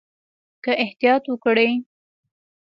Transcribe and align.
که 0.63 0.71
احتیاط 0.83 1.23
وکړئ 1.31 1.71